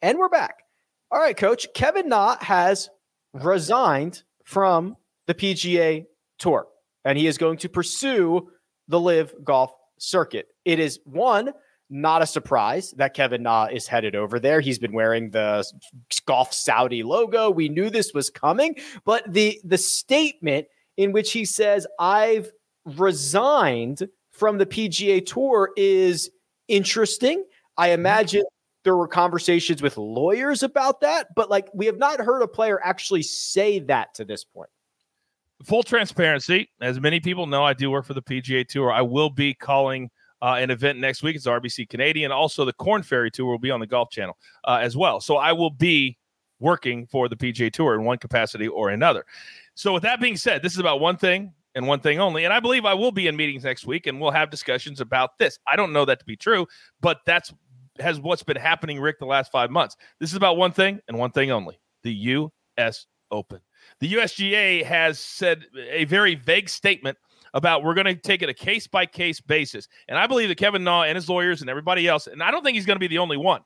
And 0.00 0.18
we're 0.18 0.28
back. 0.28 0.62
All 1.10 1.18
right, 1.18 1.36
coach. 1.36 1.66
Kevin 1.74 2.08
Na 2.08 2.36
has 2.40 2.88
resigned 3.32 4.22
from 4.44 4.96
the 5.26 5.34
PGA 5.34 6.04
Tour, 6.38 6.68
and 7.04 7.18
he 7.18 7.26
is 7.26 7.36
going 7.36 7.58
to 7.58 7.68
pursue 7.68 8.48
the 8.86 9.00
LIV 9.00 9.34
Golf 9.42 9.72
Circuit. 9.98 10.46
It 10.64 10.78
is 10.78 11.00
one 11.04 11.52
not 11.90 12.22
a 12.22 12.26
surprise 12.26 12.92
that 12.98 13.14
Kevin 13.14 13.42
Na 13.42 13.64
is 13.64 13.88
headed 13.88 14.14
over 14.14 14.38
there. 14.38 14.60
He's 14.60 14.78
been 14.78 14.92
wearing 14.92 15.30
the 15.30 15.64
Golf 16.26 16.52
Saudi 16.52 17.02
logo. 17.02 17.50
We 17.50 17.68
knew 17.68 17.90
this 17.90 18.12
was 18.14 18.30
coming, 18.30 18.76
but 19.04 19.24
the 19.32 19.60
the 19.64 19.78
statement 19.78 20.66
in 20.96 21.10
which 21.10 21.32
he 21.32 21.44
says, 21.44 21.88
"I've 21.98 22.52
resigned 22.84 24.06
from 24.30 24.58
the 24.58 24.66
PGA 24.66 25.20
Tour," 25.26 25.70
is 25.76 26.30
interesting. 26.68 27.44
I 27.76 27.90
imagine 27.90 28.44
there 28.84 28.96
were 28.96 29.08
conversations 29.08 29.82
with 29.82 29.96
lawyers 29.96 30.62
about 30.62 31.00
that, 31.00 31.34
but 31.34 31.50
like 31.50 31.68
we 31.74 31.86
have 31.86 31.98
not 31.98 32.20
heard 32.20 32.42
a 32.42 32.48
player 32.48 32.80
actually 32.82 33.22
say 33.22 33.80
that 33.80 34.14
to 34.14 34.24
this 34.24 34.44
point. 34.44 34.70
Full 35.64 35.82
transparency, 35.82 36.70
as 36.80 37.00
many 37.00 37.18
people 37.18 37.46
know, 37.46 37.64
I 37.64 37.72
do 37.72 37.90
work 37.90 38.06
for 38.06 38.14
the 38.14 38.22
PGA 38.22 38.66
Tour. 38.66 38.92
I 38.92 39.02
will 39.02 39.30
be 39.30 39.54
calling 39.54 40.08
uh, 40.40 40.56
an 40.58 40.70
event 40.70 41.00
next 41.00 41.22
week. 41.22 41.34
It's 41.34 41.46
RBC 41.46 41.88
Canadian. 41.88 42.30
Also, 42.30 42.64
the 42.64 42.72
Corn 42.72 43.02
Ferry 43.02 43.30
Tour 43.30 43.50
will 43.50 43.58
be 43.58 43.72
on 43.72 43.80
the 43.80 43.86
Golf 43.86 44.10
Channel 44.10 44.36
uh, 44.64 44.78
as 44.80 44.96
well. 44.96 45.20
So 45.20 45.36
I 45.36 45.52
will 45.52 45.70
be 45.70 46.16
working 46.60 47.06
for 47.06 47.28
the 47.28 47.36
PGA 47.36 47.72
Tour 47.72 47.94
in 47.94 48.04
one 48.04 48.18
capacity 48.18 48.68
or 48.68 48.90
another. 48.90 49.24
So, 49.74 49.92
with 49.92 50.02
that 50.04 50.20
being 50.20 50.36
said, 50.36 50.62
this 50.62 50.72
is 50.72 50.78
about 50.78 51.00
one 51.00 51.16
thing 51.16 51.52
and 51.74 51.86
one 51.86 52.00
thing 52.00 52.18
only. 52.18 52.44
And 52.44 52.52
I 52.52 52.60
believe 52.60 52.84
I 52.84 52.94
will 52.94 53.12
be 53.12 53.26
in 53.26 53.36
meetings 53.36 53.64
next 53.64 53.86
week 53.86 54.06
and 54.06 54.20
we'll 54.20 54.30
have 54.30 54.50
discussions 54.50 55.00
about 55.00 55.38
this. 55.38 55.58
I 55.66 55.76
don't 55.76 55.92
know 55.92 56.04
that 56.04 56.18
to 56.18 56.24
be 56.24 56.36
true, 56.36 56.66
but 57.00 57.20
that's 57.26 57.52
has 58.00 58.20
what's 58.20 58.42
been 58.42 58.56
happening, 58.56 59.00
Rick, 59.00 59.18
the 59.18 59.26
last 59.26 59.52
five 59.52 59.70
months. 59.70 59.96
This 60.20 60.30
is 60.30 60.36
about 60.36 60.56
one 60.56 60.72
thing 60.72 61.00
and 61.08 61.18
one 61.18 61.30
thing 61.30 61.50
only 61.50 61.78
the 62.02 62.12
U.S. 62.12 63.06
Open. 63.30 63.60
The 64.00 64.14
USGA 64.14 64.84
has 64.84 65.18
said 65.20 65.66
a 65.90 66.04
very 66.06 66.34
vague 66.34 66.68
statement 66.68 67.18
about 67.54 67.82
we're 67.82 67.94
going 67.94 68.06
to 68.06 68.14
take 68.14 68.42
it 68.42 68.48
a 68.48 68.54
case 68.54 68.86
by 68.86 69.06
case 69.06 69.40
basis. 69.40 69.88
And 70.08 70.18
I 70.18 70.26
believe 70.26 70.48
that 70.48 70.58
Kevin 70.58 70.84
Na 70.84 71.02
and 71.02 71.16
his 71.16 71.28
lawyers 71.28 71.60
and 71.60 71.70
everybody 71.70 72.08
else, 72.08 72.26
and 72.26 72.42
I 72.42 72.50
don't 72.50 72.62
think 72.62 72.74
he's 72.74 72.86
going 72.86 72.96
to 72.96 73.00
be 73.00 73.08
the 73.08 73.18
only 73.18 73.36
one, 73.36 73.62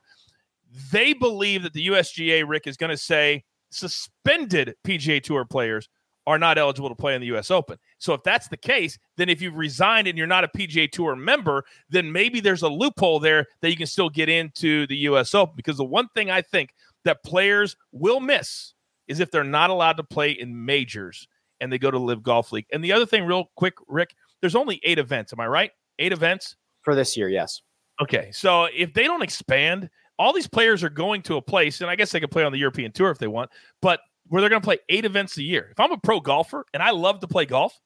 they 0.91 1.13
believe 1.13 1.63
that 1.63 1.73
the 1.73 1.89
USGA, 1.89 2.45
Rick, 2.47 2.67
is 2.67 2.77
going 2.77 2.91
to 2.91 2.97
say 2.97 3.45
suspended 3.71 4.75
PGA 4.85 5.23
Tour 5.23 5.45
players 5.45 5.89
are 6.27 6.39
not 6.39 6.59
eligible 6.59 6.89
to 6.89 6.95
play 6.95 7.15
in 7.15 7.21
the 7.21 7.27
US 7.29 7.51
Open. 7.51 7.79
So 7.99 8.15
if 8.15 8.23
that's 8.23 8.49
the 8.49 8.57
case, 8.57 8.99
then 9.17 9.29
if 9.29 9.43
you've 9.43 9.57
resigned 9.57 10.07
and 10.07 10.17
you're 10.17 10.27
not 10.27 10.45
a 10.45 10.49
PGA 10.49 10.91
Tour 10.91 11.17
member, 11.17 11.65
then 11.91 12.13
maybe 12.13 12.41
there's 12.41 12.63
a 12.63 12.69
loophole 12.69 13.21
there 13.21 13.47
that 13.61 13.71
you 13.71 13.77
can 13.77 13.87
still 13.87 14.09
get 14.09 14.29
into 14.29 14.87
the 14.87 14.97
US 14.99 15.35
Open. 15.35 15.55
Because 15.57 15.77
the 15.77 15.85
one 15.85 16.09
thing 16.15 16.31
I 16.31 16.43
think 16.43 16.71
that 17.05 17.23
players 17.25 17.77
will 17.91 18.21
miss 18.21 18.75
is 19.09 19.21
if 19.21 19.31
they're 19.31 19.45
not 19.45 19.71
allowed 19.71 19.97
to 19.97 20.05
play 20.05 20.31
in 20.31 20.65
majors 20.65 21.27
and 21.61 21.73
they 21.73 21.79
go 21.79 21.91
to 21.91 21.99
LIV 21.99 22.23
Golf 22.23 22.53
League. 22.53 22.67
And 22.73 22.83
the 22.83 22.93
other 22.93 23.07
thing, 23.07 23.25
real 23.25 23.51
quick, 23.57 23.75
Rick, 23.89 24.15
there's 24.41 24.57
only 24.57 24.81
eight 24.85 24.99
events. 24.99 25.33
Am 25.33 25.41
I 25.41 25.47
right? 25.47 25.71
Eight 25.99 26.13
events 26.13 26.57
for 26.83 26.95
this 26.95 27.17
year. 27.17 27.29
Yes. 27.29 27.63
Okay. 28.01 28.31
So 28.33 28.69
if 28.75 28.93
they 28.95 29.05
don't 29.05 29.23
expand, 29.23 29.91
all 30.19 30.33
these 30.33 30.49
players 30.49 30.83
are 30.83 30.91
going 30.91 31.23
to 31.23 31.37
a 31.37 31.43
place, 31.43 31.81
and 31.81 31.91
I 31.91 31.97
guess 31.97 32.11
they 32.13 32.21
could 32.21 32.31
play 32.31 32.45
on 32.45 32.53
the 32.53 32.59
European 32.59 32.93
Tour 32.93 33.11
if 33.11 33.19
they 33.19 33.29
want, 33.29 33.51
but 33.81 34.01
where 34.29 34.41
they're 34.41 34.51
going 34.51 34.63
to 34.63 34.67
play 34.67 34.79
eight 34.89 35.05
events 35.05 35.37
a 35.39 35.43
year. 35.43 35.69
If 35.71 35.81
I'm 35.81 35.93
a 35.93 35.99
pro 35.99 36.21
golfer 36.21 36.65
and 36.73 36.83
I 36.83 36.91
love 36.91 37.21
to 37.21 37.29
play 37.29 37.45
golf, 37.45 37.79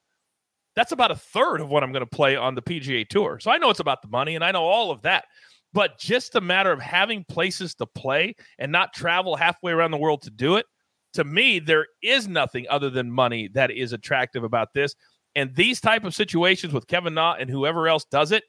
that's 0.74 0.92
about 0.92 1.10
a 1.10 1.16
third 1.16 1.60
of 1.60 1.68
what 1.68 1.82
I'm 1.82 1.92
going 1.92 2.04
to 2.04 2.06
play 2.06 2.36
on 2.36 2.54
the 2.54 2.62
PGA 2.62 3.08
Tour. 3.08 3.40
So 3.40 3.50
I 3.50 3.58
know 3.58 3.70
it's 3.70 3.80
about 3.80 4.02
the 4.02 4.08
money 4.08 4.34
and 4.34 4.44
I 4.44 4.52
know 4.52 4.64
all 4.64 4.90
of 4.90 5.02
that. 5.02 5.24
But 5.72 5.98
just 5.98 6.36
a 6.36 6.40
matter 6.40 6.70
of 6.70 6.80
having 6.80 7.24
places 7.24 7.74
to 7.76 7.86
play 7.86 8.34
and 8.58 8.70
not 8.70 8.94
travel 8.94 9.36
halfway 9.36 9.72
around 9.72 9.90
the 9.90 9.96
world 9.96 10.22
to 10.22 10.30
do 10.30 10.56
it, 10.56 10.66
to 11.14 11.24
me, 11.24 11.58
there 11.58 11.86
is 12.02 12.28
nothing 12.28 12.66
other 12.70 12.90
than 12.90 13.10
money 13.10 13.48
that 13.54 13.70
is 13.70 13.92
attractive 13.92 14.44
about 14.44 14.74
this. 14.74 14.94
And 15.34 15.54
these 15.54 15.80
type 15.80 16.04
of 16.04 16.14
situations 16.14 16.72
with 16.72 16.86
Kevin 16.86 17.14
Na 17.14 17.34
and 17.38 17.50
whoever 17.50 17.88
else 17.88 18.04
does 18.04 18.32
it 18.32 18.44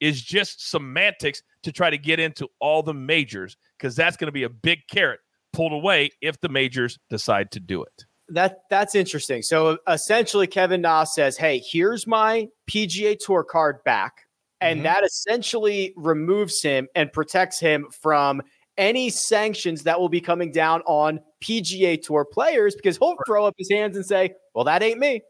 is 0.00 0.22
just 0.22 0.68
semantics 0.70 1.42
to 1.62 1.70
try 1.70 1.90
to 1.90 1.98
get 1.98 2.18
into 2.18 2.48
all 2.60 2.82
the 2.82 2.94
majors 2.94 3.56
because 3.78 3.94
that's 3.94 4.16
going 4.16 4.26
to 4.26 4.32
be 4.32 4.42
a 4.42 4.48
big 4.48 4.80
carrot 4.90 5.20
pulled 5.52 5.72
away 5.72 6.10
if 6.20 6.40
the 6.40 6.48
majors 6.48 6.98
decide 7.10 7.50
to 7.52 7.60
do 7.60 7.82
it. 7.82 8.04
That 8.28 8.60
that's 8.70 8.94
interesting. 8.94 9.42
So 9.42 9.78
essentially, 9.88 10.46
Kevin 10.46 10.80
Na 10.80 11.04
says, 11.04 11.36
"Hey, 11.36 11.62
here's 11.64 12.06
my 12.06 12.48
PGA 12.70 13.18
Tour 13.18 13.44
card 13.44 13.84
back," 13.84 14.26
and 14.60 14.78
mm-hmm. 14.78 14.84
that 14.84 15.04
essentially 15.04 15.92
removes 15.96 16.62
him 16.62 16.88
and 16.94 17.12
protects 17.12 17.60
him 17.60 17.88
from 17.90 18.42
any 18.78 19.10
sanctions 19.10 19.82
that 19.82 20.00
will 20.00 20.08
be 20.08 20.20
coming 20.20 20.50
down 20.50 20.80
on 20.86 21.20
PGA 21.42 22.00
Tour 22.00 22.24
players 22.24 22.74
because 22.74 22.96
he'll 22.96 23.16
throw 23.26 23.44
up 23.44 23.54
his 23.58 23.70
hands 23.70 23.96
and 23.96 24.06
say, 24.06 24.34
"Well, 24.54 24.64
that 24.64 24.82
ain't 24.82 24.98
me." 24.98 25.22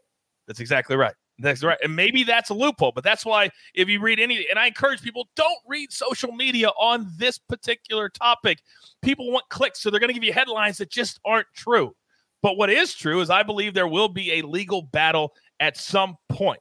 That's 0.47 0.59
exactly 0.59 0.95
right. 0.95 1.15
That's 1.39 1.63
right. 1.63 1.77
And 1.83 1.95
maybe 1.95 2.23
that's 2.23 2.51
a 2.51 2.53
loophole, 2.53 2.91
but 2.93 3.03
that's 3.03 3.25
why 3.25 3.49
if 3.73 3.89
you 3.89 3.99
read 3.99 4.19
any, 4.19 4.47
and 4.49 4.59
I 4.59 4.67
encourage 4.67 5.01
people, 5.01 5.27
don't 5.35 5.57
read 5.67 5.91
social 5.91 6.31
media 6.31 6.69
on 6.79 7.11
this 7.17 7.39
particular 7.39 8.09
topic. 8.09 8.59
People 9.01 9.31
want 9.31 9.49
clicks, 9.49 9.81
so 9.81 9.89
they're 9.89 9.99
going 9.99 10.09
to 10.09 10.13
give 10.13 10.23
you 10.23 10.33
headlines 10.33 10.77
that 10.77 10.91
just 10.91 11.19
aren't 11.25 11.47
true. 11.55 11.95
But 12.43 12.57
what 12.57 12.69
is 12.69 12.93
true 12.93 13.21
is 13.21 13.29
I 13.29 13.41
believe 13.41 13.73
there 13.73 13.87
will 13.87 14.09
be 14.09 14.33
a 14.33 14.41
legal 14.45 14.83
battle 14.83 15.33
at 15.59 15.77
some 15.77 16.17
point. 16.29 16.59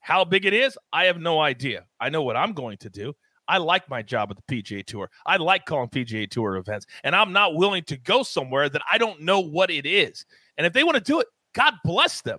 How 0.00 0.24
big 0.24 0.46
it 0.46 0.52
is, 0.52 0.78
I 0.92 1.04
have 1.04 1.18
no 1.18 1.40
idea. 1.40 1.84
I 2.00 2.08
know 2.08 2.22
what 2.22 2.36
I'm 2.36 2.52
going 2.52 2.78
to 2.78 2.90
do. 2.90 3.14
I 3.48 3.58
like 3.58 3.88
my 3.90 4.00
job 4.00 4.30
at 4.30 4.36
the 4.36 4.62
PGA 4.62 4.84
Tour. 4.84 5.10
I 5.26 5.36
like 5.36 5.66
calling 5.66 5.88
PGA 5.88 6.30
Tour 6.30 6.56
events, 6.56 6.86
and 7.02 7.14
I'm 7.14 7.32
not 7.32 7.56
willing 7.56 7.84
to 7.84 7.96
go 7.98 8.22
somewhere 8.22 8.68
that 8.68 8.82
I 8.90 8.96
don't 8.96 9.20
know 9.20 9.40
what 9.40 9.70
it 9.70 9.86
is. 9.86 10.24
And 10.56 10.66
if 10.66 10.72
they 10.72 10.84
want 10.84 10.96
to 10.96 11.02
do 11.02 11.20
it, 11.20 11.26
God 11.52 11.74
bless 11.84 12.22
them. 12.22 12.38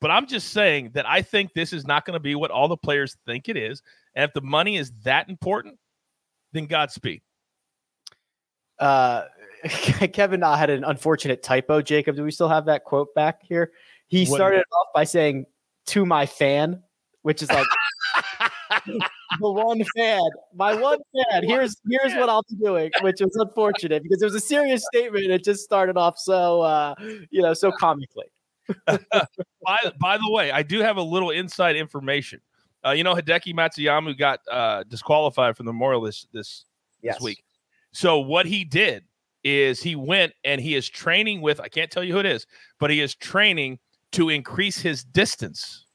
But 0.00 0.10
I'm 0.10 0.26
just 0.26 0.52
saying 0.52 0.92
that 0.94 1.06
I 1.06 1.22
think 1.22 1.52
this 1.52 1.72
is 1.72 1.86
not 1.86 2.06
going 2.06 2.14
to 2.14 2.20
be 2.20 2.34
what 2.34 2.50
all 2.50 2.68
the 2.68 2.76
players 2.76 3.16
think 3.26 3.48
it 3.48 3.56
is. 3.56 3.82
And 4.14 4.24
if 4.24 4.32
the 4.32 4.40
money 4.40 4.76
is 4.76 4.92
that 5.04 5.28
important, 5.28 5.78
then 6.52 6.66
Godspeed. 6.66 7.20
Uh, 8.78 9.24
Kevin 10.12 10.40
Na 10.40 10.56
had 10.56 10.70
an 10.70 10.84
unfortunate 10.84 11.42
typo. 11.42 11.82
Jacob, 11.82 12.16
do 12.16 12.24
we 12.24 12.30
still 12.30 12.48
have 12.48 12.64
that 12.64 12.84
quote 12.84 13.14
back 13.14 13.42
here? 13.42 13.72
He 14.08 14.24
what 14.24 14.36
started 14.36 14.64
off 14.72 14.88
by 14.94 15.04
saying 15.04 15.46
"to 15.86 16.06
my 16.06 16.24
fan," 16.24 16.82
which 17.22 17.42
is 17.42 17.50
like 17.50 17.66
the 18.86 19.02
one 19.38 19.84
fan, 19.94 20.22
my 20.54 20.74
one 20.74 20.98
fan. 21.14 21.44
Here's 21.44 21.76
here's 21.88 22.14
what 22.14 22.28
I'll 22.30 22.42
be 22.48 22.56
doing, 22.56 22.90
which 23.02 23.20
is 23.20 23.36
unfortunate 23.36 24.02
because 24.02 24.22
it 24.22 24.24
was 24.24 24.34
a 24.34 24.40
serious 24.40 24.82
statement. 24.92 25.26
It 25.26 25.44
just 25.44 25.62
started 25.62 25.96
off 25.98 26.18
so 26.18 26.62
uh, 26.62 26.94
you 27.30 27.42
know 27.42 27.52
so 27.52 27.70
comically. 27.70 28.26
By, 28.86 29.78
by 30.00 30.16
the 30.16 30.30
way, 30.30 30.50
I 30.50 30.62
do 30.62 30.80
have 30.80 30.96
a 30.96 31.02
little 31.02 31.30
inside 31.30 31.76
information. 31.76 32.40
Uh, 32.84 32.90
you 32.92 33.04
know, 33.04 33.14
Hideki 33.14 33.54
Matsuyama 33.54 34.16
got 34.18 34.40
uh, 34.50 34.84
disqualified 34.84 35.56
from 35.56 35.66
the 35.66 35.72
Memorial 35.72 36.00
this 36.00 36.26
this, 36.32 36.64
yes. 37.02 37.16
this 37.16 37.22
week. 37.22 37.44
So 37.92 38.20
what 38.20 38.46
he 38.46 38.64
did 38.64 39.04
is 39.44 39.82
he 39.82 39.96
went 39.96 40.32
and 40.44 40.60
he 40.60 40.74
is 40.74 40.88
training 40.88 41.40
with 41.40 41.60
I 41.60 41.68
can't 41.68 41.90
tell 41.90 42.04
you 42.04 42.12
who 42.12 42.20
it 42.20 42.26
is, 42.26 42.46
but 42.78 42.90
he 42.90 43.00
is 43.00 43.14
training 43.14 43.78
to 44.12 44.28
increase 44.28 44.78
his 44.78 45.04
distance 45.04 45.86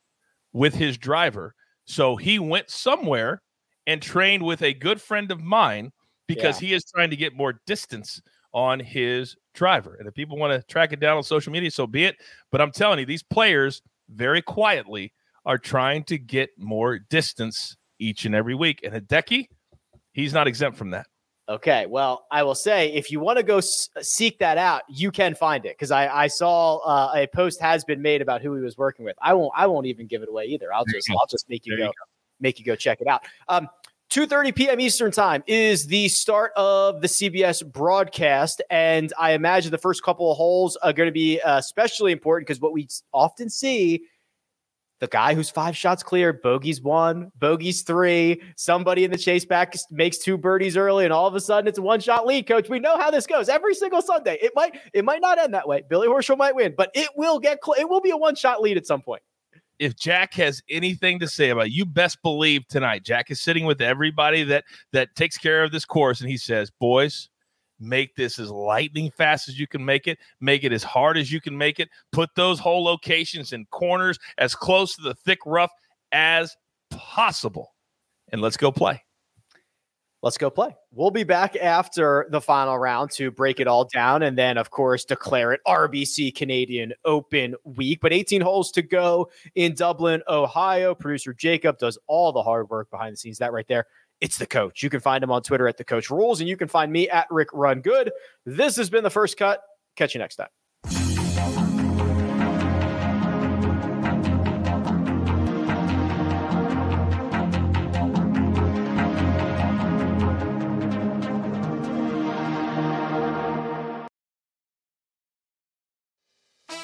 with 0.54 0.74
his 0.74 0.98
driver. 0.98 1.54
So 1.86 2.16
he 2.16 2.40
went 2.40 2.70
somewhere 2.70 3.42
and 3.88 4.02
trained 4.02 4.44
with 4.44 4.62
a 4.62 4.74
good 4.74 5.02
friend 5.02 5.32
of 5.32 5.42
mine 5.42 5.92
because 6.28 6.62
yeah. 6.62 6.70
he 6.70 6.74
is 6.74 6.86
trying 6.86 7.10
to 7.10 7.16
get 7.16 7.36
more 7.36 7.62
distance 7.68 8.22
on 8.56 8.80
his 8.80 9.36
driver. 9.54 9.98
And 10.00 10.08
if 10.08 10.14
people 10.16 10.38
want 10.38 10.54
to 10.54 10.66
track 10.66 10.94
it 10.94 11.00
down 11.00 11.18
on 11.18 11.24
social 11.24 11.52
media, 11.52 11.70
so 11.70 11.86
be 11.86 12.06
it. 12.06 12.16
But 12.52 12.62
I'm 12.62 12.72
telling 12.72 12.98
you, 13.00 13.06
these 13.06 13.22
players 13.22 13.82
very 14.10 14.42
quietly 14.42 15.14
are 15.46 15.58
trying 15.58 16.06
to 16.06 16.18
get 16.18 16.50
more 16.58 16.98
distance 16.98 17.76
each 18.00 18.26
and 18.26 18.34
every 18.34 18.56
week. 18.56 18.80
And 18.84 18.94
Hideki, 18.94 19.50
he's 20.14 20.34
not 20.34 20.48
exempt 20.48 20.78
from 20.78 20.92
that. 20.92 21.06
Okay, 21.48 21.86
well, 21.86 22.26
I 22.32 22.42
will 22.42 22.56
say 22.56 22.92
if 22.94 23.12
you 23.12 23.20
want 23.20 23.38
to 23.38 23.44
go 23.44 23.60
s- 23.60 23.90
seek 24.02 24.40
that 24.40 24.58
out, 24.58 24.82
you 24.90 25.12
can 25.12 25.36
find 25.36 25.64
it 25.66 25.76
because 25.78 25.92
I, 25.92 26.08
I 26.08 26.28
saw 26.28 26.78
uh, 26.78 27.12
a 27.14 27.28
post 27.28 27.62
has 27.62 27.84
been 27.84 28.02
made 28.02 28.24
about 28.24 28.42
who 28.42 28.56
he 28.56 28.62
was 28.62 28.80
working 28.80 29.06
with. 29.06 29.16
I 29.22 29.36
won't 29.36 29.52
I 29.56 29.68
won't 29.68 29.86
even 29.86 30.08
give 30.08 30.24
it 30.24 30.30
away 30.30 30.46
either. 30.46 30.74
I'll 30.74 30.86
just 30.86 31.08
I'll 31.12 31.28
just 31.30 31.48
make 31.48 31.68
you 31.68 31.78
go, 31.78 31.84
you 31.84 31.90
go, 31.90 31.94
make 32.40 32.58
you 32.58 32.66
go 32.66 32.76
check 32.76 33.00
it 33.00 33.08
out. 33.08 33.26
Um, 33.48 33.68
2:30 34.12 34.56
p.m. 34.56 34.80
Eastern 34.80 35.12
Time 35.12 35.44
is 35.48 35.88
the 35.88 36.08
start 36.08 36.52
of 36.56 37.02
the 37.02 37.08
CBS 37.08 37.66
broadcast, 37.66 38.62
and 38.70 39.12
I 39.20 39.32
imagine 39.32 39.72
the 39.72 39.78
first 39.78 40.04
couple 40.04 40.32
of 40.32 40.38
holes 40.38 40.78
are 40.78 40.94
going 40.94 41.08
to 41.08 41.14
be 41.14 41.42
uh, 41.42 41.58
especially 41.58 42.12
important 42.12 42.48
because 42.48 42.62
what 42.62 42.72
we 42.72 42.88
often 43.14 43.50
see 43.50 44.04
the 45.00 45.08
guy 45.08 45.34
who's 45.34 45.50
five 45.50 45.76
shots 45.76 46.04
clear, 46.04 46.32
bogeys 46.32 46.82
one, 46.82 47.32
bogeys 47.38 47.82
three, 47.82 48.42
somebody 48.56 49.04
in 49.04 49.12
the 49.12 49.18
chase 49.18 49.44
back 49.44 49.76
makes 49.92 50.20
two 50.20 50.38
birdies 50.38 50.78
early, 50.78 51.04
and 51.04 51.12
all 51.12 51.28
of 51.28 51.36
a 51.36 51.42
sudden 51.42 51.68
it's 51.68 51.80
a 51.80 51.82
one 51.82 52.00
shot 52.00 52.26
lead. 52.26 52.48
Coach, 52.48 52.70
we 52.70 52.80
know 52.80 52.98
how 52.98 53.12
this 53.12 53.28
goes 53.28 53.50
every 53.50 53.76
single 53.76 54.02
Sunday. 54.02 54.38
It 54.42 54.54
might 54.56 54.80
it 54.94 55.04
might 55.04 55.22
not 55.22 55.40
end 55.40 55.54
that 55.54 55.68
way. 55.68 55.84
Billy 55.90 56.08
Horschel 56.08 56.38
might 56.38 56.56
win, 56.56 56.74
but 56.78 56.92
it 56.94 57.10
will 57.18 57.40
get 57.40 57.60
cl- 57.64 57.76
it 57.80 57.90
will 57.90 58.02
be 58.02 58.12
a 58.12 58.18
one 58.18 58.36
shot 58.36 58.62
lead 58.62 58.78
at 58.78 58.86
some 58.86 59.02
point 59.02 59.24
if 59.80 59.96
Jack 59.96 60.34
has 60.36 60.62
anything 60.70 61.20
to 61.20 61.28
say 61.28 61.50
about 61.50 61.68
it, 61.68 61.72
you 61.74 61.86
best 61.86 62.22
believe 62.22 62.68
tonight 62.68 63.04
Jack 63.04 63.32
is 63.32 63.42
sitting 63.42 63.66
with 63.66 63.82
everybody 63.82 64.44
that 64.44 64.64
that 64.94 65.16
takes 65.16 65.38
care 65.38 65.64
of 65.64 65.72
this 65.72 65.86
course 65.86 66.22
and 66.22 66.30
he 66.30 66.38
says, 66.38 66.72
"Boys, 66.80 67.30
make 67.80 68.16
this 68.16 68.40
as 68.40 68.50
lightning 68.50 69.12
fast 69.12 69.50
as 69.50 69.60
you 69.60 69.68
can 69.68 69.84
make 69.84 70.08
it, 70.08 70.18
make 70.40 70.64
it 70.64 70.72
as 70.72 70.84
hard 70.84 71.18
as 71.18 71.32
you 71.32 71.42
can 71.42 71.58
make 71.58 71.80
it, 71.80 71.90
put 72.12 72.30
those 72.36 72.60
hole 72.60 72.84
locations 72.84 73.54
and 73.54 73.70
corners 73.70 74.18
as 74.38 74.56
close 74.56 74.96
to 74.96 75.02
the 75.02 75.14
thick 75.14 75.40
rough 75.46 75.72
as 76.12 76.56
possible. 76.90 77.76
And 78.32 78.42
let's 78.42 78.58
go 78.58 78.72
play." 78.72 79.02
Let's 80.26 80.40
go 80.40 80.50
play. 80.50 80.76
We'll 80.92 81.12
be 81.12 81.24
back 81.24 81.56
after 81.56 82.26
the 82.32 82.42
final 82.42 82.80
round 82.80 83.12
to 83.12 83.30
break 83.30 83.60
it 83.60 83.68
all 83.68 83.86
down 83.86 84.24
and 84.24 84.36
then, 84.36 84.58
of 84.58 84.72
course, 84.72 85.06
declare 85.06 85.54
it 85.54 85.62
RBC 85.68 86.34
Canadian 86.34 86.94
Open 87.06 87.54
week. 87.64 88.00
But 88.02 88.12
18 88.12 88.42
holes 88.42 88.72
to 88.72 88.82
go 88.82 89.30
in 89.54 89.76
Dublin, 89.76 90.24
Ohio. 90.28 90.96
Producer 90.96 91.32
Jacob 91.32 91.78
does 91.78 92.00
all 92.08 92.32
the 92.32 92.42
hard 92.42 92.72
work 92.72 92.90
behind 92.90 93.14
the 93.14 93.18
scenes. 93.18 93.38
That 93.38 93.54
right 93.54 93.68
there, 93.68 93.86
it's 94.20 94.40
the 94.40 94.48
coach. 94.48 94.82
You 94.82 94.90
can 94.90 95.00
find 95.00 95.24
him 95.24 95.30
on 95.30 95.44
Twitter 95.44 95.68
at 95.68 95.78
the 95.78 95.84
coach 95.84 96.10
rules, 96.10 96.40
and 96.40 96.50
you 96.50 96.58
can 96.58 96.70
find 96.70 96.92
me 96.92 97.08
at 97.08 97.28
Rick 97.30 97.50
Run 97.54 97.82
Good. 97.82 98.12
This 98.48 98.78
has 98.78 98.90
been 98.90 99.04
the 99.04 99.12
first 99.12 99.38
cut. 99.38 99.62
Catch 99.96 100.16
you 100.16 100.20
next 100.20 100.38
time. 100.38 100.50